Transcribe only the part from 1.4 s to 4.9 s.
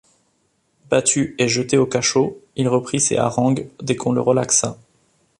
jeté au cachot, il reprit ses harangues dès qu’on le relaxa.